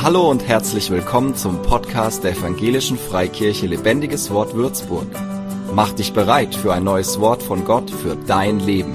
[0.00, 5.08] Hallo und herzlich willkommen zum Podcast der Evangelischen Freikirche Lebendiges Wort Würzburg.
[5.74, 8.94] Mach dich bereit für ein neues Wort von Gott für dein Leben.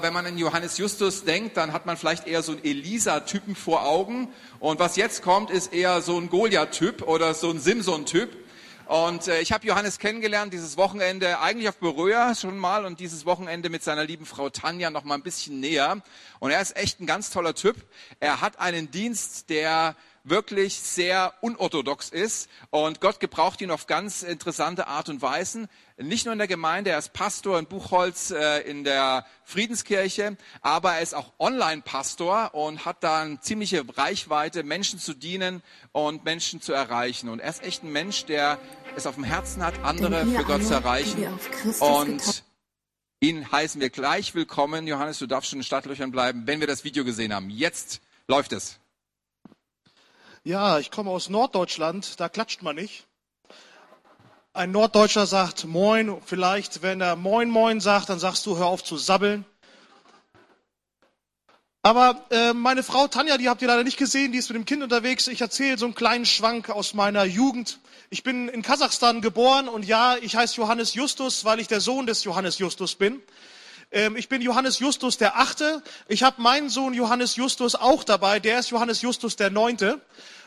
[0.00, 3.86] Wenn man an Johannes Justus denkt, dann hat man vielleicht eher so einen Elisa-Typen vor
[3.86, 4.28] Augen.
[4.58, 8.30] Und was jetzt kommt, ist eher so ein Goliath-Typ oder so ein Simson-Typ.
[8.88, 13.26] Und äh, ich habe Johannes kennengelernt dieses Wochenende eigentlich auf Beröa schon mal und dieses
[13.26, 16.00] Wochenende mit seiner lieben Frau Tanja noch mal ein bisschen näher.
[16.40, 17.76] Und er ist echt ein ganz toller Typ.
[18.18, 24.22] Er hat einen Dienst, der wirklich sehr unorthodox ist und Gott gebraucht ihn auf ganz
[24.22, 25.68] interessante Art und Weisen.
[26.00, 30.94] Nicht nur in der Gemeinde, er ist Pastor in Buchholz äh, in der Friedenskirche, aber
[30.94, 36.60] er ist auch Online-Pastor und hat da eine ziemliche Reichweite, Menschen zu dienen und Menschen
[36.60, 37.28] zu erreichen.
[37.28, 38.60] Und er ist echt ein Mensch, der
[38.94, 41.26] es auf dem Herzen hat, andere für Gott zu erreichen.
[41.80, 42.44] Und
[43.18, 44.86] ihn heißen wir gleich willkommen.
[44.86, 47.50] Johannes, du darfst schon in den Stadtlöchern bleiben, wenn wir das Video gesehen haben.
[47.50, 48.78] Jetzt läuft es.
[50.44, 53.07] Ja, ich komme aus Norddeutschland, da klatscht man nicht.
[54.58, 58.82] Ein Norddeutscher sagt Moin, vielleicht, wenn er Moin Moin sagt, dann sagst du, hör auf
[58.82, 59.44] zu sabbeln.
[61.82, 64.64] Aber äh, meine Frau Tanja, die habt ihr leider nicht gesehen, die ist mit dem
[64.64, 65.28] Kind unterwegs.
[65.28, 67.78] Ich erzähle so einen kleinen Schwank aus meiner Jugend.
[68.10, 72.06] Ich bin in Kasachstan geboren und ja, ich heiße Johannes Justus, weil ich der Sohn
[72.08, 73.22] des Johannes Justus bin.
[73.92, 75.84] Ähm, ich bin Johannes Justus der Achte.
[76.08, 78.40] Ich habe meinen Sohn Johannes Justus auch dabei.
[78.40, 80.00] Der ist Johannes Justus der Neunte.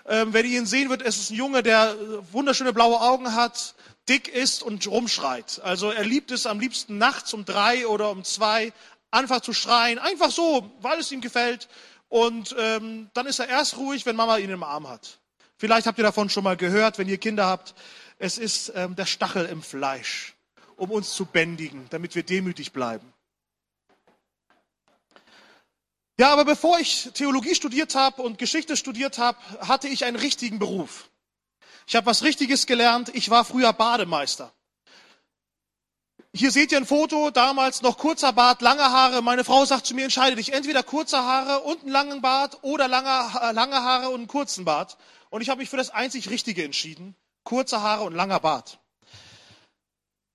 [0.07, 3.75] Ähm, wenn ihr ihn sehen wird, ist ein Junge, der äh, wunderschöne blaue Augen hat,
[4.11, 5.61] dick ist und rumschreit.
[5.63, 8.73] Also er liebt es am liebsten nachts um drei oder um zwei
[9.09, 11.69] einfach zu schreien, einfach so, weil es ihm gefällt.
[12.09, 15.19] Und ähm, dann ist er erst ruhig, wenn Mama ihn im Arm hat.
[15.55, 17.73] Vielleicht habt ihr davon schon mal gehört, wenn ihr Kinder habt.
[18.19, 20.33] Es ist ähm, der Stachel im Fleisch,
[20.75, 23.13] um uns zu bändigen, damit wir demütig bleiben.
[26.19, 30.59] Ja, aber bevor ich Theologie studiert habe und Geschichte studiert habe, hatte ich einen richtigen
[30.59, 31.09] Beruf.
[31.91, 33.13] Ich habe was Richtiges gelernt.
[33.13, 34.53] Ich war früher Bademeister.
[36.33, 39.21] Hier seht ihr ein Foto, damals noch kurzer Bart, lange Haare.
[39.21, 42.87] Meine Frau sagt zu mir, entscheide dich, entweder kurze Haare und einen langen Bart oder
[42.87, 43.09] lange,
[43.51, 44.95] lange Haare und einen kurzen Bart.
[45.31, 47.13] Und ich habe mich für das einzig Richtige entschieden.
[47.43, 48.79] Kurze Haare und langer Bart.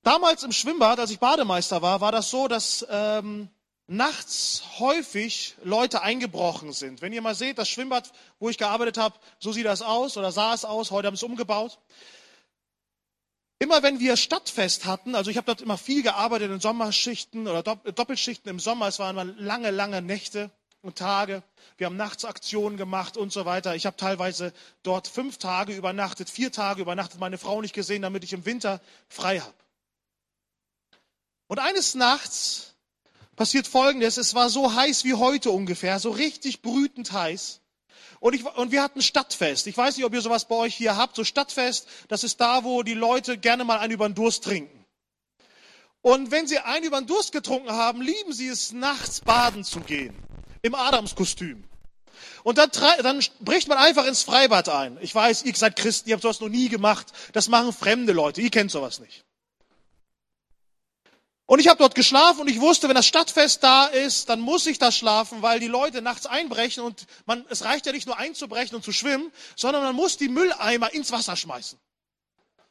[0.03, 3.49] Damals im Schwimmbad, als ich Bademeister war, war das so, dass ähm,
[3.87, 7.03] nachts häufig Leute eingebrochen sind.
[7.03, 10.33] Wenn ihr mal seht, das Schwimmbad, wo ich gearbeitet habe, so sieht das aus oder
[10.33, 11.79] sah es aus, heute haben sie es umgebaut.
[13.59, 17.63] Immer wenn wir Stadtfest hatten, also ich habe dort immer viel gearbeitet in Sommerschichten oder
[17.63, 20.51] Doppelschichten im Sommer, es waren lange, lange Nächte
[20.83, 21.43] und Tage.
[21.79, 23.75] Wir haben Nachtsaktionen gemacht und so weiter.
[23.75, 24.53] Ich habe teilweise
[24.83, 28.81] dort fünf Tage übernachtet, vier Tage übernachtet, meine Frau nicht gesehen, damit ich im Winter
[29.09, 29.55] frei habe.
[31.49, 32.76] Und eines Nachts
[33.37, 34.17] passiert Folgendes.
[34.17, 37.61] Es war so heiß wie heute ungefähr, so richtig brütend heiß.
[38.19, 39.67] Und, ich, und wir hatten Stadtfest.
[39.67, 41.17] Ich weiß nicht, ob ihr sowas bei euch hier habt.
[41.17, 44.85] So Stadtfest, das ist da, wo die Leute gerne mal einen über den Durst trinken.
[46.01, 49.81] Und wenn sie einen über den Durst getrunken haben, lieben sie es, nachts baden zu
[49.81, 50.17] gehen.
[50.63, 51.65] Im Adamskostüm.
[52.43, 52.71] Und dann,
[53.03, 54.99] dann bricht man einfach ins Freibad ein.
[55.01, 57.13] Ich weiß, ihr seid Christen, ihr habt sowas noch nie gemacht.
[57.33, 58.41] Das machen fremde Leute.
[58.41, 59.26] Ihr kennt sowas nicht.
[61.47, 64.67] Und ich habe dort geschlafen und ich wusste, wenn das Stadtfest da ist, dann muss
[64.67, 68.19] ich da schlafen, weil die Leute nachts einbrechen und man, es reicht ja nicht nur
[68.19, 71.79] einzubrechen und zu schwimmen, sondern man muss die Mülleimer ins Wasser schmeißen.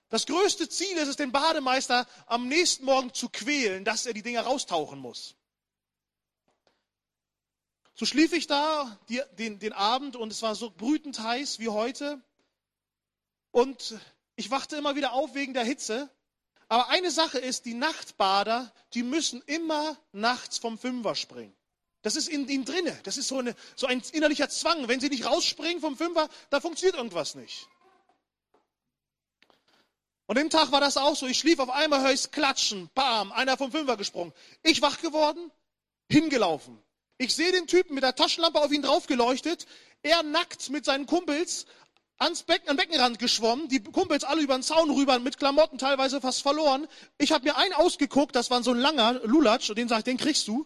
[0.10, 4.22] Das größte Ziel ist es, den Bademeister am nächsten Morgen zu quälen, dass er die
[4.22, 5.36] Dinger raustauchen muss.
[7.94, 11.70] So schlief ich da die, den, den Abend und es war so brütend heiß wie
[11.70, 12.22] heute.
[13.52, 13.98] Und
[14.36, 16.10] ich wachte immer wieder auf wegen der Hitze
[16.68, 21.56] aber eine Sache ist, die Nachtbader, die müssen immer nachts vom Fünfer springen.
[22.02, 22.98] Das ist in ihnen drinne.
[23.04, 24.88] Das ist so, eine, so ein innerlicher Zwang.
[24.88, 27.68] Wenn sie nicht rausspringen vom Fünfer, da funktioniert irgendwas nicht.
[30.28, 31.28] Und dem Tag war das auch so.
[31.28, 34.34] Ich schlief auf einmal, höre ich klatschen, bam, einer vom Fünfer gesprungen.
[34.64, 35.52] Ich wach geworden,
[36.10, 36.82] hingelaufen.
[37.18, 39.66] Ich sehe den Typen mit der Taschenlampe auf ihn draufgeleuchtet.
[40.04, 41.66] Er nackt mit seinen Kumpels
[42.18, 46.22] ans Becken, am Beckenrand geschwommen, die Kumpels alle über den Zaun rüber, mit Klamotten teilweise
[46.22, 46.88] fast verloren.
[47.18, 50.04] Ich habe mir einen ausgeguckt, das war so ein langer Lulatsch, und den sag ich,
[50.06, 50.66] den kriegst du.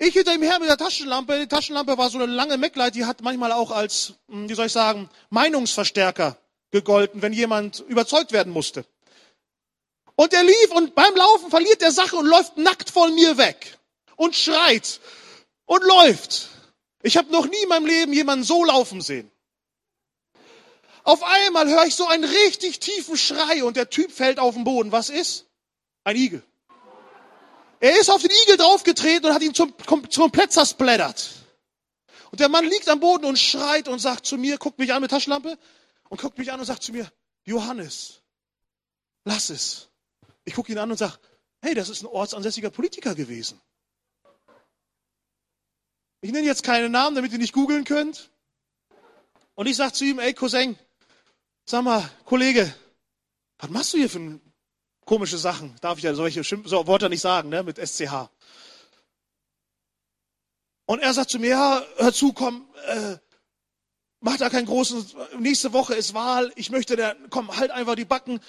[0.00, 1.40] Ich hinter ihm her mit der Taschenlampe.
[1.40, 4.66] Die Taschenlampe war so eine lange MacLight, die hat manchmal auch als, hm, wie soll
[4.66, 6.36] ich sagen, Meinungsverstärker
[6.70, 8.84] gegolten, wenn jemand überzeugt werden musste.
[10.14, 13.78] Und er lief und beim Laufen verliert der Sache und läuft nackt von mir weg
[14.16, 15.00] und schreit
[15.64, 16.48] und läuft.
[17.02, 19.30] Ich habe noch nie in meinem Leben jemanden so laufen sehen.
[21.08, 24.64] Auf einmal höre ich so einen richtig tiefen Schrei und der Typ fällt auf den
[24.64, 24.92] Boden.
[24.92, 25.46] Was ist?
[26.04, 26.42] Ein Igel.
[27.80, 29.72] Er ist auf den Igel draufgetreten und hat ihn zum,
[30.10, 31.30] zum komplett zersplättert.
[32.30, 35.00] Und der Mann liegt am Boden und schreit und sagt zu mir, guckt mich an
[35.00, 35.56] mit Taschenlampe
[36.10, 37.10] und guckt mich an und sagt zu mir,
[37.46, 38.20] Johannes,
[39.24, 39.88] lass es.
[40.44, 41.18] Ich gucke ihn an und sage,
[41.62, 43.58] hey, das ist ein ortsansässiger Politiker gewesen.
[46.20, 48.30] Ich nenne jetzt keine Namen, damit ihr nicht googeln könnt.
[49.54, 50.78] Und ich sage zu ihm, ey Cousin,
[51.68, 52.74] sag mal, Kollege,
[53.58, 54.40] was machst du hier für
[55.04, 55.76] komische Sachen?
[55.80, 58.30] Darf ich ja solche Schimpf so Worte nicht sagen, ne, mit SCH.
[60.86, 63.16] Und er sagt zu mir, ja, hör zu, komm, äh,
[64.20, 65.04] mach da keinen großen,
[65.38, 68.40] nächste Woche ist Wahl, ich möchte, der, komm, halt einfach die Backen,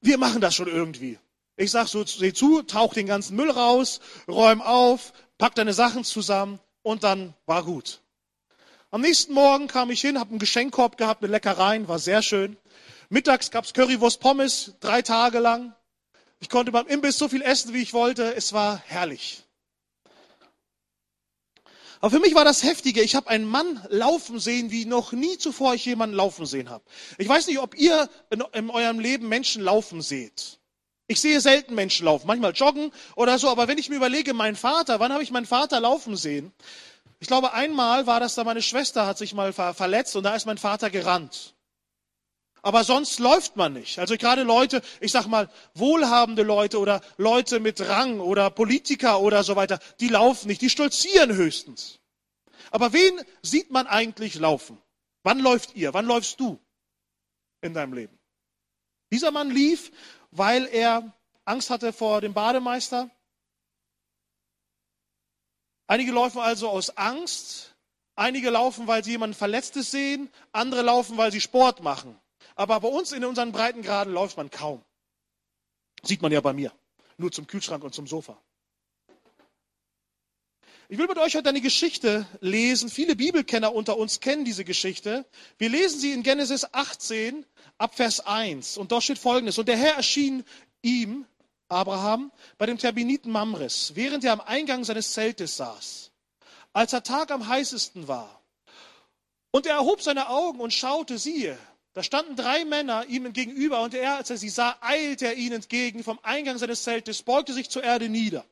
[0.00, 1.18] wir machen das schon irgendwie.
[1.56, 6.04] Ich sag so, seh zu, tauch den ganzen Müll raus, räum auf, pack deine Sachen
[6.04, 8.01] zusammen und dann war gut.
[8.94, 12.58] Am nächsten Morgen kam ich hin, habe einen Geschenkkorb gehabt mit Leckereien, war sehr schön.
[13.08, 15.74] Mittags gab's Currywurst Pommes, drei Tage lang.
[16.40, 18.34] Ich konnte beim Imbiss so viel essen, wie ich wollte.
[18.34, 19.44] Es war herrlich.
[22.00, 25.38] Aber für mich war das Heftige, ich habe einen Mann laufen sehen, wie noch nie
[25.38, 26.84] zuvor ich jemanden laufen sehen habe.
[27.16, 30.58] Ich weiß nicht, ob ihr in, in eurem Leben Menschen laufen seht.
[31.06, 34.54] Ich sehe selten Menschen laufen, manchmal joggen oder so, aber wenn ich mir überlege, mein
[34.54, 36.52] Vater, wann habe ich meinen Vater laufen sehen?
[37.22, 40.44] Ich glaube, einmal war das da, meine Schwester hat sich mal verletzt und da ist
[40.44, 41.54] mein Vater gerannt.
[42.62, 44.00] Aber sonst läuft man nicht.
[44.00, 49.44] Also gerade Leute, ich sag mal, wohlhabende Leute oder Leute mit Rang oder Politiker oder
[49.44, 52.00] so weiter, die laufen nicht, die stolzieren höchstens.
[52.72, 54.82] Aber wen sieht man eigentlich laufen?
[55.22, 55.94] Wann läuft ihr?
[55.94, 56.58] Wann läufst du
[57.60, 58.18] in deinem Leben?
[59.12, 59.92] Dieser Mann lief,
[60.32, 61.12] weil er
[61.44, 63.10] Angst hatte vor dem Bademeister.
[65.92, 67.74] Einige laufen also aus Angst,
[68.16, 72.18] einige laufen, weil sie jemanden Verletztes sehen, andere laufen, weil sie Sport machen.
[72.54, 74.82] Aber bei uns in unseren Breitengraden läuft man kaum.
[76.02, 76.72] Sieht man ja bei mir.
[77.18, 78.40] Nur zum Kühlschrank und zum Sofa.
[80.88, 82.88] Ich will mit euch heute eine Geschichte lesen.
[82.88, 85.26] Viele Bibelkenner unter uns kennen diese Geschichte.
[85.58, 87.44] Wir lesen sie in Genesis 18
[87.76, 88.78] ab Vers 1.
[88.78, 89.58] Und dort steht folgendes.
[89.58, 90.42] Und der Herr erschien
[90.80, 91.26] ihm,
[91.72, 96.10] Abraham, bei dem Terbiniten Mamres, während er am Eingang seines Zeltes saß,
[96.72, 98.42] als der Tag am heißesten war.
[99.50, 101.58] Und er erhob seine Augen und schaute, siehe,
[101.94, 105.56] da standen drei Männer ihm gegenüber und er, als er sie sah, eilte er ihnen
[105.56, 108.44] entgegen vom Eingang seines Zeltes, beugte sich zur Erde nieder.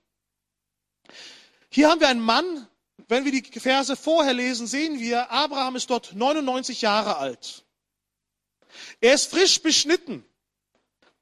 [1.70, 2.69] Hier haben wir einen Mann,
[3.08, 7.64] wenn wir die Verse vorher lesen, sehen wir, Abraham ist dort 99 Jahre alt.
[9.00, 10.25] Er ist frisch beschnitten.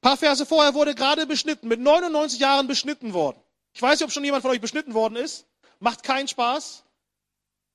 [0.01, 3.37] Ein paar Verse vorher wurde gerade beschnitten, mit 99 Jahren beschnitten worden.
[3.73, 5.45] Ich weiß nicht, ob schon jemand von euch beschnitten worden ist.
[5.79, 6.83] Macht keinen Spaß.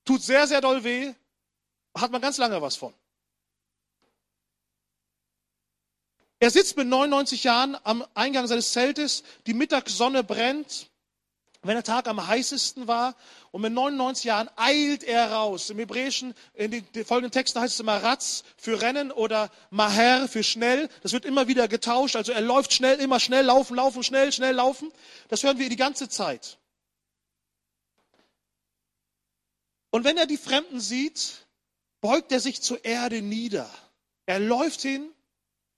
[0.05, 1.13] Tut sehr, sehr doll weh.
[1.95, 2.93] Hat man ganz lange was von.
[6.39, 10.89] Er sitzt mit 99 Jahren am Eingang seines Zeltes, die Mittagssonne brennt,
[11.67, 13.15] wenn der Tag am heißesten war.
[13.51, 15.69] Und mit 99 Jahren eilt er raus.
[15.69, 20.43] Im Hebräischen, in den folgenden Texten heißt es immer Ratz für Rennen oder Maher für
[20.43, 20.89] schnell.
[21.01, 22.15] Das wird immer wieder getauscht.
[22.15, 24.91] Also er läuft schnell, immer schnell laufen, laufen, schnell, schnell laufen.
[25.29, 26.57] Das hören wir die ganze Zeit.
[29.91, 31.47] Und wenn er die Fremden sieht,
[32.01, 33.69] beugt er sich zur Erde nieder.
[34.25, 35.09] Er läuft hin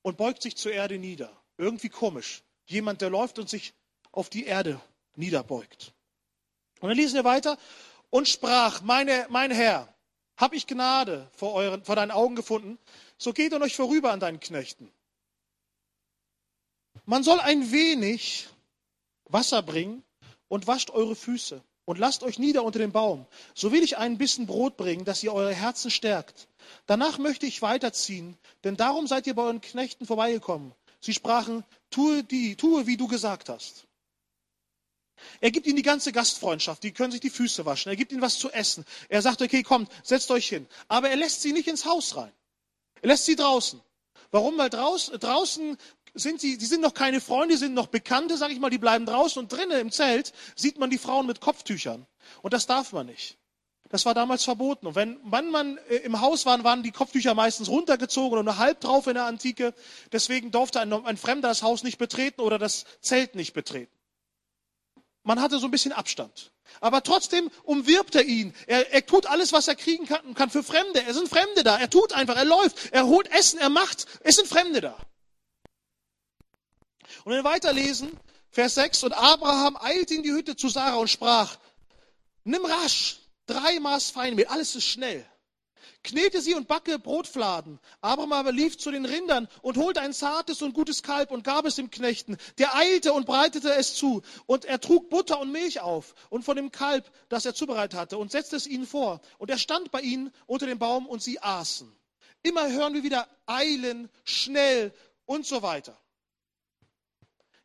[0.02, 1.32] und beugt sich zur Erde nieder.
[1.58, 2.44] Irgendwie komisch.
[2.66, 3.74] Jemand, der läuft und sich
[4.12, 4.82] auf die Erde
[5.18, 5.94] niederbeugt.
[6.80, 7.58] Und dann lesen wir weiter
[8.10, 9.94] und sprach, meine, mein Herr,
[10.38, 12.78] hab ich Gnade vor, euren, vor deinen Augen gefunden,
[13.18, 14.92] so geht an euch vorüber an deinen Knechten.
[17.06, 18.48] Man soll ein wenig
[19.26, 20.04] Wasser bringen
[20.48, 23.26] und wascht eure Füße und lasst euch nieder unter dem Baum.
[23.56, 26.48] So will ich einen Bissen Brot bringen, dass ihr eure Herzen stärkt.
[26.86, 30.74] Danach möchte ich weiterziehen, denn darum seid ihr bei euren Knechten vorbeigekommen.
[31.00, 33.87] Sie sprachen, tue die, tue, wie du gesagt hast.
[35.42, 37.90] Er gibt ihnen die ganze Gastfreundschaft, die können sich die Füße waschen.
[37.90, 38.86] Er gibt ihnen was zu essen.
[39.10, 40.68] Er sagt, okay, kommt, setzt euch hin.
[40.88, 42.32] Aber er lässt sie nicht ins Haus rein.
[43.02, 43.82] Er lässt sie draußen.
[44.32, 44.58] Warum?
[44.58, 45.78] Weil draußen, draußen
[46.14, 49.06] sind sie, die sind noch keine Freunde, sind noch Bekannte, sage ich mal, die bleiben
[49.06, 52.06] draußen und drinnen im Zelt sieht man die Frauen mit Kopftüchern.
[52.42, 53.38] Und das darf man nicht.
[53.90, 54.88] Das war damals verboten.
[54.88, 58.58] Und wenn, wenn man äh, im Haus war, waren die Kopftücher meistens runtergezogen und nur
[58.58, 59.74] halb drauf in der Antike.
[60.12, 63.92] Deswegen durfte ein, ein Fremder das Haus nicht betreten oder das Zelt nicht betreten.
[65.28, 66.54] Man hatte so ein bisschen Abstand.
[66.80, 68.56] Aber trotzdem umwirbt er ihn.
[68.66, 71.04] Er, er tut alles, was er kriegen kann, kann für Fremde.
[71.06, 71.78] Es sind Fremde da.
[71.78, 74.06] Er tut einfach, er läuft, er holt Essen, er macht.
[74.22, 74.98] Es sind Fremde da.
[77.26, 78.18] Und wenn wir weiterlesen,
[78.52, 81.58] Vers 6, und Abraham eilte in die Hütte zu Sarah und sprach,
[82.46, 85.26] nimm rasch drei Maß Feinmehl, alles ist schnell.
[86.04, 87.80] Knete sie und backe Brotfladen.
[88.02, 91.66] Abraham aber lief zu den Rindern und holte ein zartes und gutes Kalb und gab
[91.66, 92.38] es dem Knechten.
[92.58, 94.22] Der eilte und breitete es zu.
[94.46, 98.18] Und er trug Butter und Milch auf und von dem Kalb, das er zubereitet hatte,
[98.18, 99.22] und setzte es ihnen vor.
[99.38, 101.92] Und er stand bei ihnen unter dem Baum und sie aßen.
[102.44, 104.94] Immer hören wir wieder eilen, schnell
[105.26, 105.98] und so weiter.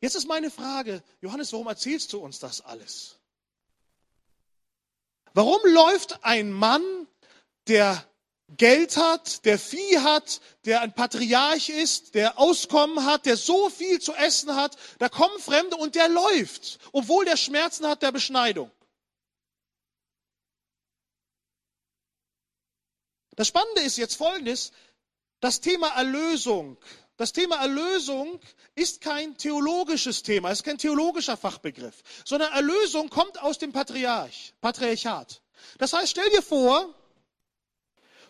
[0.00, 3.18] Jetzt ist meine Frage, Johannes, warum erzählst du uns das alles?
[5.34, 6.82] Warum läuft ein Mann,
[7.68, 8.04] der
[8.56, 14.00] Geld hat, der Vieh hat, der ein Patriarch ist, der Auskommen hat, der so viel
[14.00, 18.70] zu essen hat, da kommen Fremde und der läuft, obwohl der Schmerzen hat der Beschneidung.
[23.36, 24.72] Das Spannende ist jetzt folgendes,
[25.40, 26.76] das Thema Erlösung.
[27.16, 28.40] Das Thema Erlösung
[28.74, 35.42] ist kein theologisches Thema, ist kein theologischer Fachbegriff, sondern Erlösung kommt aus dem Patriarch, Patriarchat.
[35.78, 36.94] Das heißt, stell dir vor,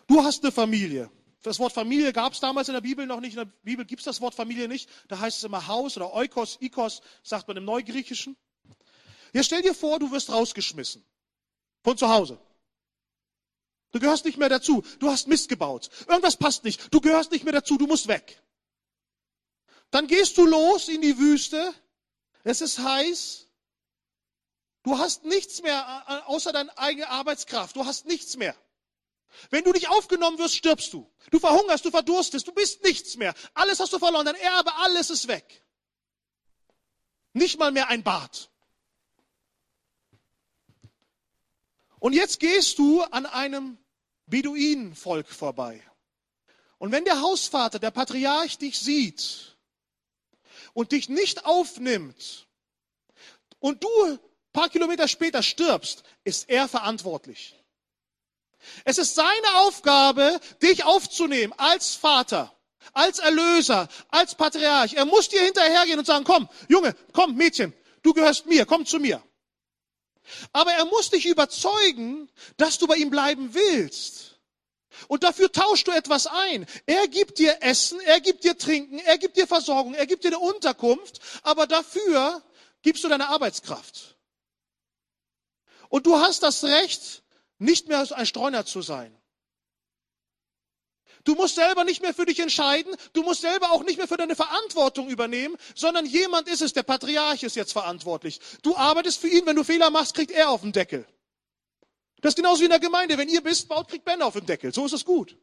[0.07, 1.09] Du hast eine Familie.
[1.43, 3.33] Das Wort Familie gab es damals in der Bibel noch nicht.
[3.33, 4.89] In der Bibel gibt es das Wort Familie nicht.
[5.09, 8.37] Da heißt es immer Haus oder Oikos, Ikos, sagt man im Neugriechischen.
[9.33, 11.03] Jetzt stell dir vor, du wirst rausgeschmissen.
[11.83, 12.39] Von zu Hause.
[13.91, 14.83] Du gehörst nicht mehr dazu.
[14.99, 15.89] Du hast Mist gebaut.
[16.07, 16.93] Irgendwas passt nicht.
[16.93, 17.77] Du gehörst nicht mehr dazu.
[17.77, 18.41] Du musst weg.
[19.91, 21.73] Dann gehst du los in die Wüste.
[22.43, 23.47] Es ist heiß.
[24.83, 27.75] Du hast nichts mehr äh, außer deine eigene Arbeitskraft.
[27.75, 28.55] Du hast nichts mehr.
[29.49, 31.09] Wenn du nicht aufgenommen wirst, stirbst du.
[31.31, 33.33] Du verhungerst, du verdurstest, du bist nichts mehr.
[33.53, 35.63] Alles hast du verloren, dein Erbe, alles ist weg.
[37.33, 38.49] Nicht mal mehr ein Bart.
[41.99, 43.77] Und jetzt gehst du an einem
[44.27, 45.81] Beduinenvolk vorbei.
[46.77, 49.57] Und wenn der Hausvater, der Patriarch dich sieht
[50.73, 52.47] und dich nicht aufnimmt
[53.59, 54.19] und du ein
[54.51, 57.62] paar Kilometer später stirbst, ist er verantwortlich.
[58.85, 62.55] Es ist seine Aufgabe, dich aufzunehmen als Vater,
[62.93, 64.93] als Erlöser, als Patriarch.
[64.93, 68.99] Er muss dir hinterhergehen und sagen, komm, Junge, komm, Mädchen, du gehörst mir, komm zu
[68.99, 69.23] mir.
[70.51, 74.39] Aber er muss dich überzeugen, dass du bei ihm bleiben willst.
[75.07, 76.65] Und dafür tauschst du etwas ein.
[76.85, 80.29] Er gibt dir Essen, er gibt dir Trinken, er gibt dir Versorgung, er gibt dir
[80.29, 82.41] eine Unterkunft, aber dafür
[82.81, 84.17] gibst du deine Arbeitskraft.
[85.89, 87.22] Und du hast das Recht,
[87.57, 89.17] nicht mehr ein Streuner zu sein.
[91.23, 94.17] Du musst selber nicht mehr für dich entscheiden, du musst selber auch nicht mehr für
[94.17, 98.41] deine Verantwortung übernehmen, sondern jemand ist es, der Patriarch ist jetzt verantwortlich.
[98.61, 101.07] Du arbeitest für ihn, wenn du Fehler machst, kriegt er auf den Deckel.
[102.21, 103.17] Das ist genauso wie in der Gemeinde.
[103.17, 104.73] Wenn ihr bist, baut, kriegt Ben auf den Deckel.
[104.73, 105.37] So ist es gut.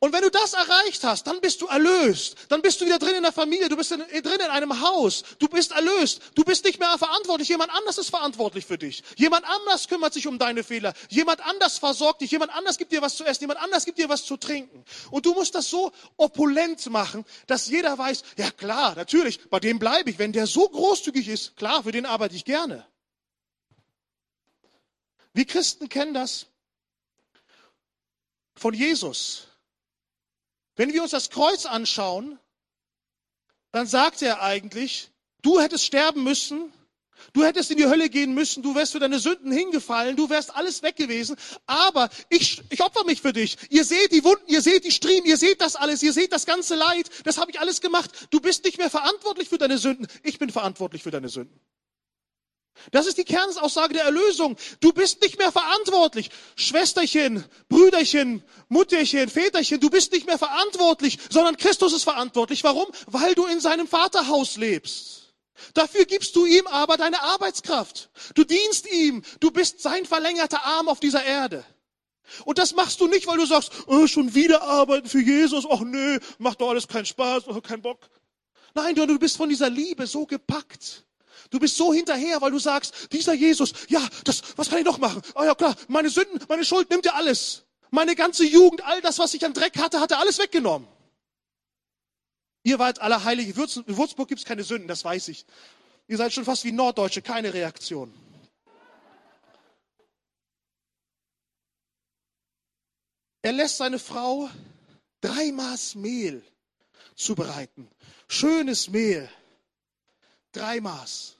[0.00, 2.36] Und wenn du das erreicht hast, dann bist du erlöst.
[2.50, 3.68] Dann bist du wieder drin in der Familie.
[3.68, 5.24] Du bist in, drin in einem Haus.
[5.40, 6.20] Du bist erlöst.
[6.36, 7.48] Du bist nicht mehr verantwortlich.
[7.48, 9.02] Jemand anders ist verantwortlich für dich.
[9.16, 10.94] Jemand anders kümmert sich um deine Fehler.
[11.08, 12.30] Jemand anders versorgt dich.
[12.30, 13.42] Jemand anders gibt dir was zu essen.
[13.42, 14.84] Jemand anders gibt dir was zu trinken.
[15.10, 19.80] Und du musst das so opulent machen, dass jeder weiß, ja klar, natürlich, bei dem
[19.80, 20.18] bleibe ich.
[20.20, 22.86] Wenn der so großzügig ist, klar, für den arbeite ich gerne.
[25.32, 26.46] Wir Christen kennen das
[28.54, 29.47] von Jesus.
[30.78, 32.38] Wenn wir uns das Kreuz anschauen,
[33.72, 35.10] dann sagt er eigentlich,
[35.42, 36.72] du hättest sterben müssen,
[37.32, 40.54] du hättest in die Hölle gehen müssen, du wärst für deine Sünden hingefallen, du wärst
[40.54, 41.34] alles weg gewesen,
[41.66, 43.56] aber ich, ich opfer mich für dich.
[43.70, 46.46] Ihr seht die Wunden, ihr seht die Striemen, ihr seht das alles, ihr seht das
[46.46, 48.28] ganze Leid, das habe ich alles gemacht.
[48.30, 51.60] Du bist nicht mehr verantwortlich für deine Sünden, ich bin verantwortlich für deine Sünden.
[52.90, 54.56] Das ist die Kernaussage der Erlösung.
[54.80, 56.30] Du bist nicht mehr verantwortlich.
[56.56, 62.64] Schwesterchen, Brüderchen, Mutterchen, Väterchen, du bist nicht mehr verantwortlich, sondern Christus ist verantwortlich.
[62.64, 62.86] Warum?
[63.06, 65.34] Weil du in seinem Vaterhaus lebst.
[65.74, 68.10] Dafür gibst du ihm aber deine Arbeitskraft.
[68.34, 69.22] Du dienst ihm.
[69.40, 71.64] Du bist sein verlängerter Arm auf dieser Erde.
[72.44, 75.66] Und das machst du nicht, weil du sagst, oh, schon wieder arbeiten für Jesus.
[75.68, 78.08] Ach nö, macht doch alles keinen Spaß, oh, keinen Bock.
[78.74, 81.07] Nein, du bist von dieser Liebe so gepackt
[81.50, 84.98] Du bist so hinterher, weil du sagst, dieser Jesus, ja, das, was kann ich noch
[84.98, 85.22] machen?
[85.34, 87.64] Ah oh ja, klar, meine Sünden, meine Schuld nimmt er alles.
[87.90, 90.86] Meine ganze Jugend, all das, was ich an Dreck hatte, hat er alles weggenommen.
[92.62, 93.50] Ihr wart alle heilige.
[93.50, 95.46] In Würzburg gibt es keine Sünden, das weiß ich.
[96.06, 98.12] Ihr seid schon fast wie Norddeutsche, keine Reaktion.
[103.40, 104.50] Er lässt seine Frau
[105.22, 106.42] drei Maß Mehl
[107.14, 107.88] zubereiten.
[108.28, 109.30] Schönes Mehl.
[110.52, 111.37] Drei Maß.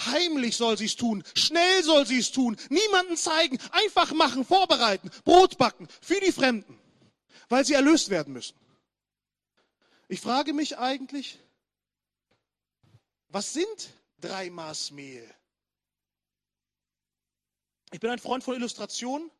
[0.00, 5.10] Heimlich soll sie es tun, schnell soll sie es tun, niemanden zeigen, einfach machen, vorbereiten,
[5.24, 6.78] Brot backen für die Fremden,
[7.48, 8.56] weil sie erlöst werden müssen.
[10.08, 11.38] Ich frage mich eigentlich,
[13.28, 15.28] was sind drei Maß Mehl?
[17.92, 19.30] Ich bin ein Freund von Illustrationen.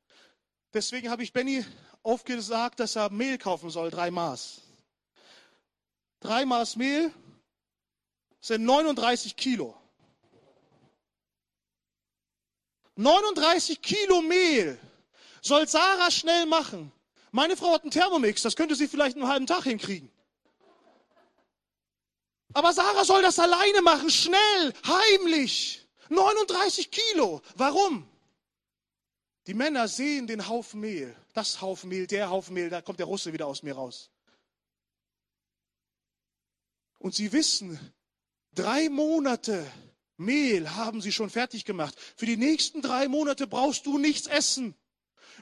[0.73, 1.65] Deswegen habe ich Benny
[2.03, 4.61] aufgesagt, dass er Mehl kaufen soll, drei Maß.
[6.21, 7.13] Drei Maß Mehl
[8.41, 9.77] sind 39 Kilo.
[12.97, 14.79] 39 Kilo Mehl
[15.43, 16.93] soll Sarah schnell machen.
[17.33, 20.11] Meine Frau hat einen Thermomix, das könnte sie vielleicht einen halben Tag hinkriegen.
[22.53, 25.85] Aber Sarah soll das alleine machen, schnell, heimlich.
[26.09, 27.43] 39 Kilo.
[27.57, 28.09] Warum?
[29.47, 33.07] Die Männer sehen den Haufen Mehl, das Haufen Mehl, der Haufen Mehl, da kommt der
[33.07, 34.11] Russe wieder aus mir raus.
[36.99, 37.79] Und sie wissen,
[38.55, 39.71] drei Monate
[40.25, 41.95] Mehl haben sie schon fertig gemacht.
[42.17, 44.75] Für die nächsten drei Monate brauchst du nichts essen.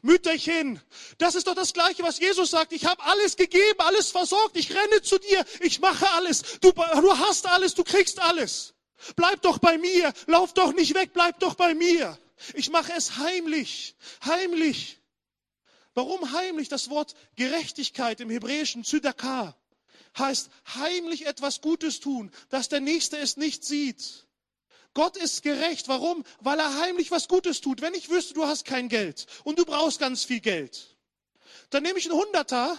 [0.02, 0.80] Mütterchen,
[1.18, 2.72] das ist doch das Gleiche, was Jesus sagt.
[2.72, 4.56] Ich habe alles gegeben, alles versorgt.
[4.56, 5.44] Ich renne zu dir.
[5.60, 6.42] Ich mache alles.
[6.60, 8.74] Du, du hast alles, du kriegst alles.
[9.16, 10.12] Bleib doch bei mir.
[10.26, 11.10] Lauf doch nicht weg.
[11.12, 12.18] Bleib doch bei mir.
[12.54, 13.94] Ich mache es heimlich.
[14.24, 14.98] Heimlich.
[15.94, 16.68] Warum heimlich?
[16.68, 19.56] Das Wort Gerechtigkeit im Hebräischen, Zydaka,
[20.18, 24.26] heißt heimlich etwas Gutes tun, dass der Nächste es nicht sieht.
[24.94, 25.88] Gott ist gerecht.
[25.88, 26.25] Warum?
[26.40, 27.80] Weil er heimlich was Gutes tut.
[27.80, 30.96] Wenn ich wüsste, du hast kein Geld und du brauchst ganz viel Geld,
[31.70, 32.76] dann nehme ich einen Hunderter,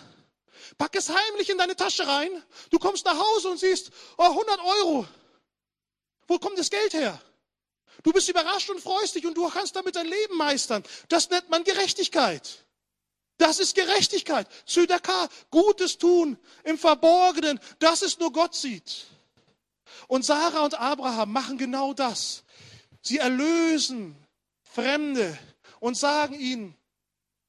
[0.78, 2.30] pack es heimlich in deine Tasche rein.
[2.70, 5.08] Du kommst nach Hause und siehst, oh, 100 Euro.
[6.28, 7.20] Wo kommt das Geld her?
[8.04, 10.84] Du bist überrascht und freust dich und du kannst damit dein Leben meistern.
[11.10, 12.66] Das nennt man Gerechtigkeit.
[13.38, 14.48] Das ist Gerechtigkeit.
[14.66, 19.08] Zydaka, Gutes tun im Verborgenen, das es nur Gott sieht.
[20.14, 22.44] Und Sarah und Abraham machen genau das.
[23.02, 24.16] Sie erlösen
[24.62, 25.36] Fremde
[25.80, 26.76] und sagen ihnen,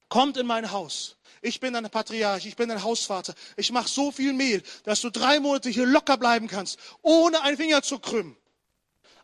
[0.09, 1.15] kommt in mein Haus.
[1.43, 3.35] Ich bin ein Patriarch, ich bin ein Hausvater.
[3.55, 7.55] Ich mache so viel Mehl, dass du drei Monate hier locker bleiben kannst, ohne einen
[7.55, 8.35] Finger zu krümmen.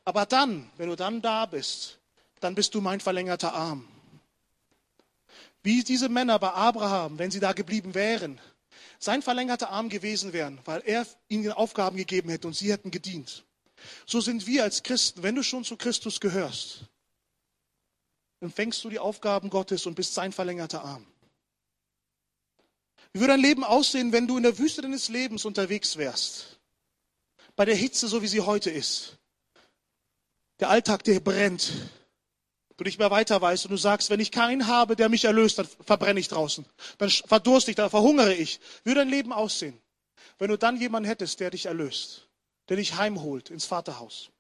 [0.06, 1.98] Aber dann, wenn du dann da bist,
[2.42, 3.88] dann bist du mein verlängerter Arm.
[5.64, 8.40] Wie diese Männer bei Abraham, wenn sie da geblieben wären,
[9.00, 13.46] sein verlängerter Arm gewesen wären, weil er ihnen Aufgaben gegeben hätte und sie hätten gedient.
[14.06, 16.86] So sind wir als Christen, wenn du schon zu Christus gehörst,
[18.40, 21.06] empfängst du die Aufgaben Gottes und bist sein verlängerter Arm.
[23.14, 26.60] Wie würde dein Leben aussehen, wenn du in der Wüste deines Lebens unterwegs wärst?
[27.56, 29.18] Bei der Hitze, so wie sie heute ist.
[30.60, 31.72] Der Alltag, der brennt
[32.84, 35.60] du nicht mehr weiter weißt und du sagst, wenn ich keinen habe, der mich erlöst,
[35.60, 36.66] dann verbrenne ich draußen.
[36.98, 38.60] Dann verdurste ich, dann verhungere ich.
[38.84, 39.80] Wie würde dein Leben aussehen,
[40.40, 42.28] wenn du dann jemanden hättest, der dich erlöst,
[42.70, 44.32] der dich heimholt ins Vaterhaus?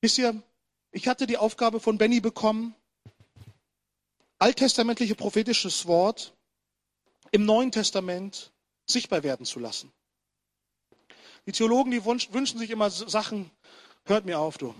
[0.00, 0.42] Wisst ihr,
[0.90, 2.74] ich hatte die Aufgabe von Benny bekommen,
[4.38, 6.34] alttestamentliche prophetisches Wort
[7.30, 8.52] im Neuen Testament
[8.84, 9.92] sichtbar werden zu lassen.
[11.46, 13.50] Die Theologen, die wünschen sich immer Sachen,
[14.04, 14.74] hört mir auf, du.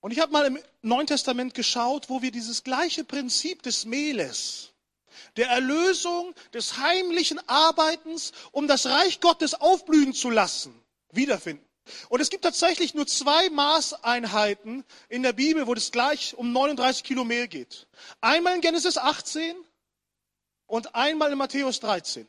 [0.00, 4.72] Und ich habe mal im Neuen Testament geschaut, wo wir dieses gleiche Prinzip des Mehles,
[5.36, 10.80] der Erlösung, des heimlichen Arbeitens, um das Reich Gottes aufblühen zu lassen,
[11.10, 11.66] wiederfinden.
[12.08, 17.02] Und es gibt tatsächlich nur zwei Maßeinheiten in der Bibel, wo es gleich um 39
[17.02, 17.88] Kilo Mehl geht.
[18.20, 19.56] Einmal in Genesis 18
[20.66, 22.28] und einmal in Matthäus 13.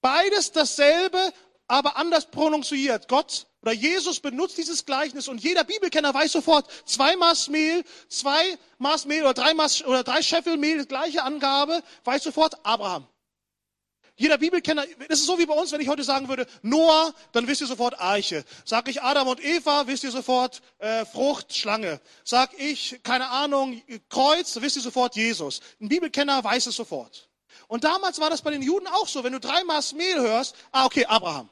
[0.00, 1.32] Beides dasselbe,
[1.66, 3.08] aber anders prononciert.
[3.08, 8.58] Gott oder Jesus benutzt dieses Gleichnis und jeder Bibelkenner weiß sofort, zwei Maß Mehl, zwei
[8.78, 13.06] Maß Mehl oder drei Maß oder drei Scheffel Mehl, gleiche Angabe, weiß sofort Abraham.
[14.16, 17.46] Jeder Bibelkenner, das ist so wie bei uns, wenn ich heute sagen würde, Noah, dann
[17.46, 18.44] wisst ihr sofort Arche.
[18.66, 22.02] Sag ich Adam und Eva, wisst ihr sofort äh, Frucht, Schlange.
[22.22, 25.60] Sag ich, keine Ahnung, Kreuz, wisst ihr sofort Jesus.
[25.80, 27.29] Ein Bibelkenner weiß es sofort.
[27.68, 29.24] Und damals war das bei den Juden auch so.
[29.24, 31.48] Wenn du drei Maß Mehl hörst, ah, okay, Abraham.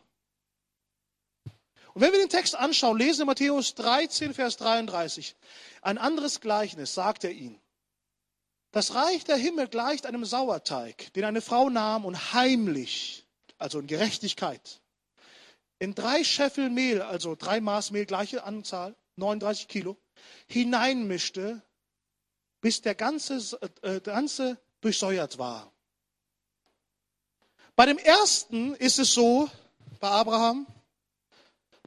[1.95, 5.35] Und wenn wir den Text anschauen, lesen in Matthäus 13, Vers 33.
[5.83, 7.61] Ein anderes Gleichnis sagt er ihnen.
[8.71, 13.87] Das Reich der Himmel gleicht einem Sauerteig, den eine Frau nahm und heimlich, also in
[13.87, 14.81] Gerechtigkeit,
[15.79, 19.97] in drei Scheffel Mehl, also drei Maß Mehl, gleiche Anzahl, 39 Kilo,
[20.47, 21.63] hineinmischte,
[22.61, 25.73] bis der ganze, äh, ganze durchsäuert war.
[27.79, 29.49] Bei dem ersten ist es so,
[30.01, 30.67] bei Abraham,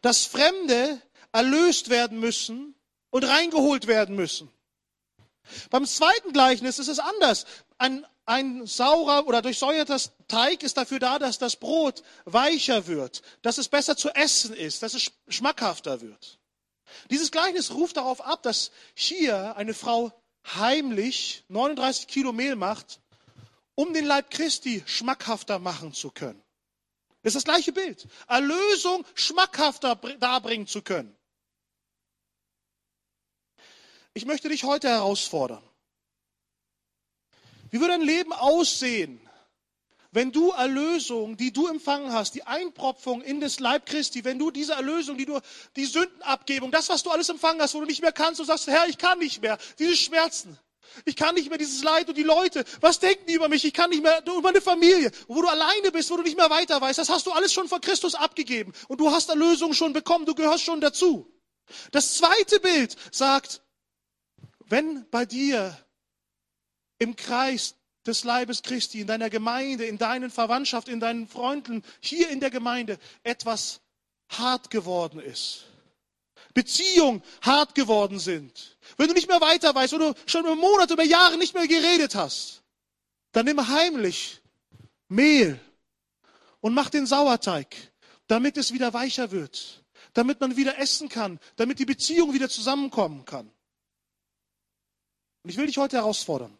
[0.01, 1.01] dass Fremde
[1.34, 2.75] erlöst werden müssen
[3.10, 4.49] und reingeholt werden müssen.
[5.69, 7.45] Beim zweiten Gleichnis ist es anders.
[7.77, 9.99] Ein, ein saurer oder durchsäuerter
[10.30, 14.84] Teig ist dafür da, dass das Brot weicher wird, dass es besser zu essen ist,
[14.84, 16.39] dass es schmackhafter wird.
[17.10, 20.13] Dieses Gleichnis ruft darauf ab, dass hier eine Frau
[20.56, 23.00] heimlich 39 Kilo Mehl macht
[23.81, 26.39] um den Leib Christi schmackhafter machen zu können.
[27.23, 28.07] Das ist das gleiche Bild.
[28.27, 31.17] Erlösung schmackhafter darbringen zu können.
[34.13, 35.63] Ich möchte dich heute herausfordern.
[37.71, 39.19] Wie würde ein Leben aussehen,
[40.11, 44.51] wenn du Erlösung, die du empfangen hast, die Einpropfung in das Leib Christi, wenn du
[44.51, 45.39] diese Erlösung, die du,
[45.75, 48.67] die Sündenabgebung, das, was du alles empfangen hast, wo du nicht mehr kannst, du sagst,
[48.67, 50.59] Herr, ich kann nicht mehr, diese Schmerzen,
[51.06, 53.65] ich kann nicht mehr dieses Leid und die Leute, was denken die über mich?
[53.65, 56.49] Ich kann nicht mehr über eine Familie, wo du alleine bist, wo du nicht mehr
[56.49, 56.99] weiter weißt.
[56.99, 60.36] Das hast du alles schon von Christus abgegeben und du hast Erlösung schon bekommen, du
[60.36, 61.32] gehörst schon dazu.
[61.91, 63.62] Das zweite Bild sagt,
[64.65, 65.77] wenn bei dir
[66.99, 67.75] im Kreis
[68.06, 72.49] des Leibes Christi, in deiner Gemeinde, in deinen Verwandtschaft, in deinen Freunden, hier in der
[72.49, 73.82] Gemeinde etwas
[74.30, 75.65] hart geworden ist,
[76.53, 81.03] Beziehungen hart geworden sind, wenn du nicht mehr weiter weißt oder schon über Monate, über
[81.03, 82.63] Jahre nicht mehr geredet hast,
[83.31, 84.41] dann nimm heimlich
[85.07, 85.59] Mehl
[86.59, 87.75] und mach den Sauerteig,
[88.27, 89.83] damit es wieder weicher wird,
[90.13, 93.51] damit man wieder essen kann, damit die Beziehung wieder zusammenkommen kann.
[95.43, 96.57] Und ich will dich heute herausfordern.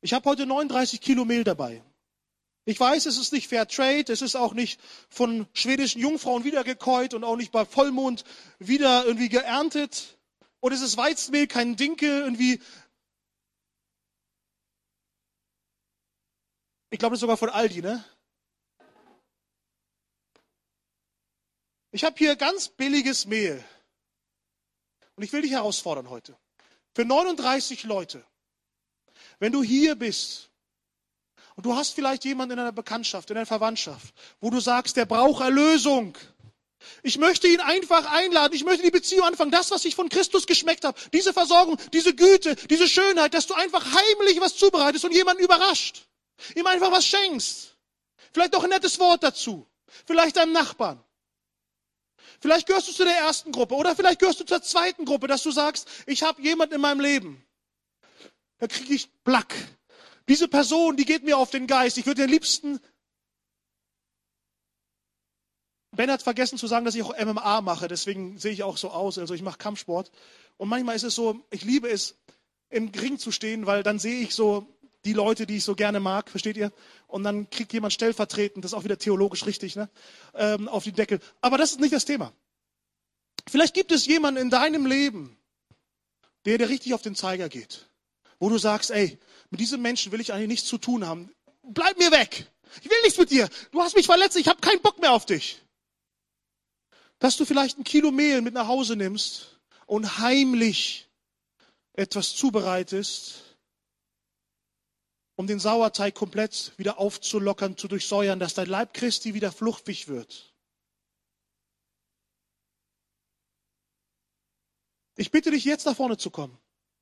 [0.00, 1.82] Ich habe heute 39 Kilo Mehl dabei.
[2.66, 7.12] Ich weiß, es ist nicht Fair Trade, es ist auch nicht von schwedischen Jungfrauen wiedergekäut
[7.12, 8.24] und auch nicht bei Vollmond
[8.58, 10.18] wieder irgendwie geerntet.
[10.60, 12.62] Und es ist Weizenmehl, kein Dinkel, irgendwie.
[16.88, 18.02] Ich glaube, das ist sogar von Aldi, ne?
[21.90, 23.62] Ich habe hier ganz billiges Mehl.
[25.16, 26.36] Und ich will dich herausfordern heute.
[26.94, 28.24] Für 39 Leute.
[29.38, 30.50] Wenn du hier bist
[31.56, 35.06] und du hast vielleicht jemanden in deiner Bekanntschaft, in deiner Verwandtschaft, wo du sagst, der
[35.06, 36.16] braucht Erlösung.
[37.02, 38.54] Ich möchte ihn einfach einladen.
[38.54, 39.50] Ich möchte die Beziehung anfangen.
[39.50, 40.98] Das, was ich von Christus geschmeckt habe.
[41.12, 46.06] Diese Versorgung, diese Güte, diese Schönheit, dass du einfach heimlich was zubereitest und jemanden überrascht.
[46.54, 47.76] Ihm einfach was schenkst.
[48.32, 49.66] Vielleicht auch ein nettes Wort dazu.
[50.06, 51.02] Vielleicht deinem Nachbarn.
[52.40, 55.42] Vielleicht gehörst du zu der ersten Gruppe oder vielleicht gehörst du zur zweiten Gruppe, dass
[55.42, 57.44] du sagst, ich habe jemanden in meinem Leben.
[58.58, 59.54] Da kriege ich Plack.
[60.28, 61.98] Diese Person, die geht mir auf den Geist.
[61.98, 62.80] Ich würde den liebsten.
[65.92, 68.90] Ben hat vergessen zu sagen, dass ich auch MMA mache, deswegen sehe ich auch so
[68.90, 69.18] aus.
[69.18, 70.10] Also ich mache Kampfsport.
[70.56, 72.16] Und manchmal ist es so, ich liebe es,
[72.70, 74.66] im Ring zu stehen, weil dann sehe ich so
[75.04, 76.72] die Leute, die ich so gerne mag, versteht ihr?
[77.06, 79.88] Und dann kriegt jemand stellvertretend, das ist auch wieder theologisch richtig, ne?
[80.34, 81.20] Ähm, auf den Deckel.
[81.42, 82.32] Aber das ist nicht das Thema.
[83.46, 85.36] Vielleicht gibt es jemanden in deinem Leben,
[86.46, 87.86] der dir richtig auf den Zeiger geht
[88.38, 89.18] wo du sagst, ey,
[89.50, 91.30] mit diesem Menschen will ich eigentlich nichts zu tun haben.
[91.62, 92.50] Bleib mir weg.
[92.82, 93.48] Ich will nichts mit dir.
[93.70, 94.36] Du hast mich verletzt.
[94.36, 95.62] Ich habe keinen Bock mehr auf dich.
[97.18, 101.08] Dass du vielleicht ein Kilo Mehl mit nach Hause nimmst und heimlich
[101.92, 103.56] etwas zubereitest,
[105.36, 110.54] um den Sauerteig komplett wieder aufzulockern, zu durchsäuern, dass dein Leib Christi wieder fluchtig wird.
[115.16, 116.58] Ich bitte dich jetzt nach vorne zu kommen.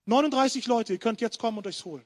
[0.06, 2.04] 39 Leute, ihr könnt jetzt kommen und euch holen.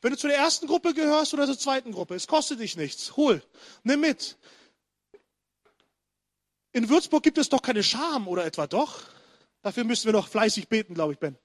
[0.00, 3.16] Wenn du zu der ersten Gruppe gehörst oder zur zweiten Gruppe, es kostet dich nichts.
[3.16, 3.42] Hol,
[3.82, 4.36] nimm mit.
[6.72, 9.02] In Würzburg gibt es doch keine Scham oder etwa doch?
[9.62, 11.36] Dafür müssen wir noch fleißig beten, glaube ich, Ben.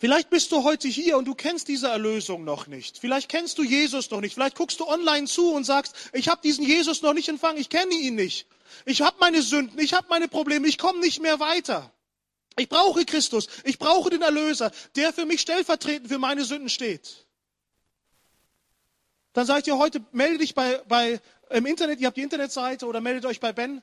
[0.00, 2.96] Vielleicht bist du heute hier und du kennst diese Erlösung noch nicht.
[2.96, 4.32] Vielleicht kennst du Jesus noch nicht.
[4.32, 7.68] Vielleicht guckst du online zu und sagst, ich habe diesen Jesus noch nicht empfangen, ich
[7.68, 8.46] kenne ihn nicht.
[8.86, 11.92] Ich habe meine Sünden, ich habe meine Probleme, ich komme nicht mehr weiter.
[12.56, 17.26] Ich brauche Christus, ich brauche den Erlöser, der für mich stellvertretend für meine Sünden steht.
[19.34, 23.02] Dann sagt ihr heute, melde dich bei, bei, im Internet, ihr habt die Internetseite oder
[23.02, 23.82] meldet euch bei Ben,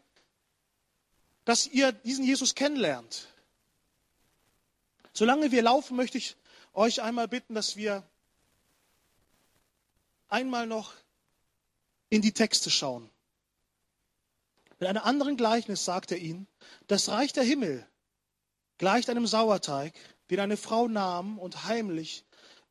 [1.45, 3.27] dass ihr diesen Jesus kennenlernt.
[5.17, 6.35] Solange wir laufen, möchte ich
[6.73, 8.07] euch einmal bitten, dass wir
[10.27, 10.93] einmal noch
[12.09, 13.09] in die Texte schauen.
[14.77, 16.47] Mit einem anderen Gleichnis sagt er ihnen,
[16.85, 17.89] das Reich der Himmel
[18.77, 19.95] gleicht einem Sauerteig,
[20.29, 22.23] den eine Frau nahm und heimlich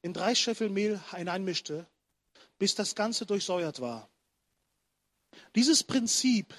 [0.02, 1.84] in drei Scheffel Mehl hineinmischte,
[2.60, 4.08] bis das Ganze durchsäuert war.
[5.56, 6.54] Dieses Prinzip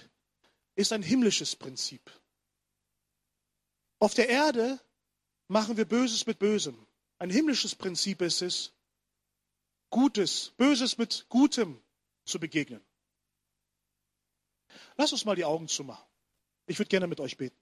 [0.75, 2.11] ist ein himmlisches Prinzip.
[3.99, 4.81] Auf der Erde
[5.47, 6.77] machen wir Böses mit Bösem.
[7.19, 8.71] Ein himmlisches Prinzip ist es,
[9.89, 11.79] Gutes, Böses mit Gutem
[12.25, 12.81] zu begegnen.
[14.97, 16.05] Lass uns mal die Augen zumachen.
[16.65, 17.55] Ich würde gerne mit euch beten.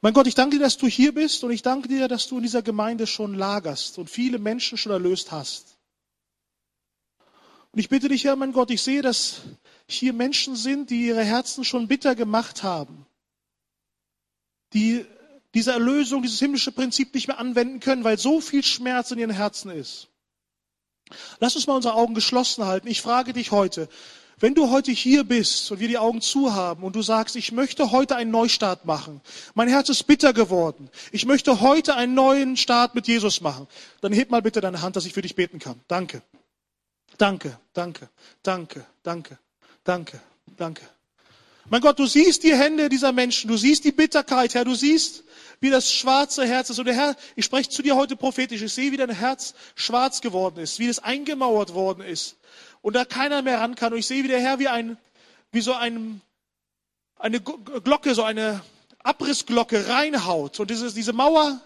[0.00, 2.36] Mein Gott, ich danke dir, dass du hier bist und ich danke dir, dass du
[2.36, 5.78] in dieser Gemeinde schon lagerst und viele Menschen schon erlöst hast.
[7.72, 9.42] Und ich bitte dich, Herr, mein Gott, ich sehe, dass
[9.86, 13.06] hier Menschen sind, die ihre Herzen schon bitter gemacht haben,
[14.72, 15.06] die
[15.54, 19.30] diese Erlösung, dieses himmlische Prinzip nicht mehr anwenden können, weil so viel Schmerz in ihren
[19.30, 20.08] Herzen ist.
[21.40, 22.88] Lass uns mal unsere Augen geschlossen halten.
[22.88, 23.88] Ich frage dich heute,
[24.38, 27.52] wenn du heute hier bist und wir die Augen zu haben und du sagst, ich
[27.52, 29.22] möchte heute einen Neustart machen,
[29.54, 33.66] mein Herz ist bitter geworden, ich möchte heute einen neuen Start mit Jesus machen,
[34.02, 35.80] dann heb mal bitte deine Hand, dass ich für dich beten kann.
[35.88, 36.22] Danke.
[37.16, 38.10] Danke, danke,
[38.42, 39.38] danke, danke,
[39.84, 40.20] danke,
[40.56, 40.95] danke.
[41.68, 45.24] Mein Gott, du siehst die Hände dieser Menschen, du siehst die Bitterkeit, Herr, du siehst,
[45.60, 46.78] wie das schwarze Herz ist.
[46.78, 50.20] Und der Herr, ich spreche zu dir heute prophetisch, ich sehe, wie dein Herz schwarz
[50.20, 52.36] geworden ist, wie es eingemauert worden ist
[52.82, 53.92] und da keiner mehr ran kann.
[53.92, 54.96] Und ich sehe, wie der Herr wie ein,
[55.50, 56.20] wie so ein,
[57.16, 58.62] eine Glocke, so eine
[59.02, 61.60] Abrissglocke reinhaut und diese, diese Mauer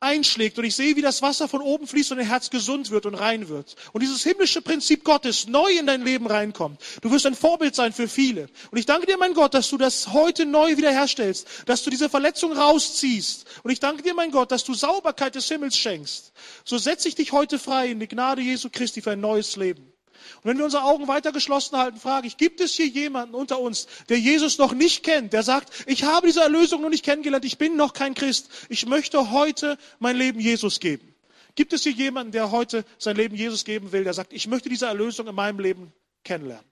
[0.00, 3.06] einschlägt und ich sehe, wie das Wasser von oben fließt und dein Herz gesund wird
[3.06, 3.76] und rein wird.
[3.92, 6.80] Und dieses himmlische Prinzip Gottes neu in dein Leben reinkommt.
[7.00, 8.48] Du wirst ein Vorbild sein für viele.
[8.70, 12.08] Und ich danke dir, mein Gott, dass du das heute neu wiederherstellst, dass du diese
[12.10, 13.46] Verletzung rausziehst.
[13.62, 16.32] Und ich danke dir, mein Gott, dass du Sauberkeit des Himmels schenkst.
[16.64, 19.95] So setze ich dich heute frei in die Gnade Jesu Christi für ein neues Leben.
[20.36, 23.58] Und wenn wir unsere Augen weiter geschlossen halten, frage ich, gibt es hier jemanden unter
[23.58, 27.44] uns, der Jesus noch nicht kennt, der sagt, ich habe diese Erlösung noch nicht kennengelernt,
[27.44, 31.14] ich bin noch kein Christ, ich möchte heute mein Leben Jesus geben.
[31.54, 34.68] Gibt es hier jemanden, der heute sein Leben Jesus geben will, der sagt, ich möchte
[34.68, 36.66] diese Erlösung in meinem Leben kennenlernen?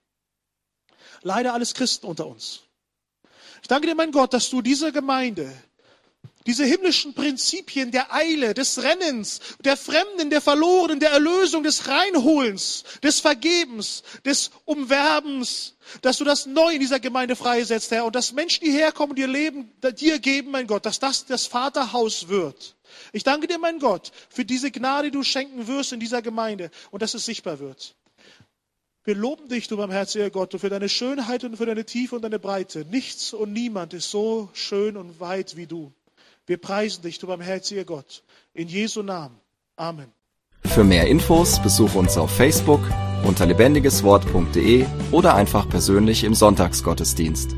[1.21, 2.61] Leider alles Christen unter uns.
[3.61, 5.51] Ich danke dir, mein Gott, dass du diese Gemeinde
[6.45, 12.83] diese himmlischen Prinzipien der Eile, des Rennens, der Fremden, der Verlorenen, der Erlösung, des Reinholens,
[13.01, 18.33] des Vergebens, des Umwerbens, dass du das neu in dieser Gemeinde freisetzt, Herr, und dass
[18.33, 22.75] Menschen, die herkommen und ihr Leben dir geben, mein Gott, dass das das Vaterhaus wird.
[23.11, 26.69] Ich danke dir, mein Gott, für diese Gnade, die du schenken wirst in dieser Gemeinde
[26.91, 27.95] und dass es sichtbar wird.
[29.03, 32.39] Wir loben dich, du barmherziger Gott, für deine Schönheit und für deine Tiefe und deine
[32.39, 32.85] Breite.
[32.85, 35.93] Nichts und niemand ist so schön und weit wie du.
[36.47, 38.23] Wir preisen dich, du barmherziger Gott.
[38.53, 39.39] In Jesu Namen.
[39.75, 40.11] Amen.
[40.63, 42.81] Für mehr Infos besuch uns auf Facebook
[43.23, 47.55] unter lebendigeswort.de oder einfach persönlich im Sonntagsgottesdienst.